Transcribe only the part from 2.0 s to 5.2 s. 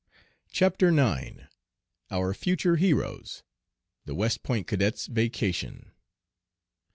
OUR FUTURE HEROES. THE WEST POINT CADETS'